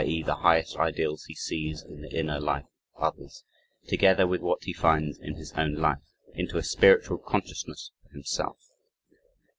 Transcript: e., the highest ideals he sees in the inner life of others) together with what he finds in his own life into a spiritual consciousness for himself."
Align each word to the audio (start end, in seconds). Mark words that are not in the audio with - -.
e., 0.03 0.23
the 0.23 0.37
highest 0.37 0.77
ideals 0.77 1.25
he 1.25 1.35
sees 1.35 1.83
in 1.83 2.01
the 2.01 2.09
inner 2.11 2.39
life 2.39 2.65
of 2.95 3.13
others) 3.13 3.43
together 3.85 4.25
with 4.25 4.41
what 4.41 4.63
he 4.63 4.73
finds 4.73 5.19
in 5.19 5.35
his 5.35 5.51
own 5.51 5.75
life 5.75 6.01
into 6.33 6.57
a 6.57 6.63
spiritual 6.63 7.19
consciousness 7.19 7.91
for 8.01 8.09
himself." 8.13 8.57